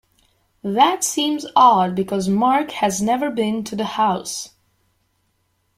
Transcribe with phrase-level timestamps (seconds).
[0.63, 4.49] That seems odd because Mark has never been to the house.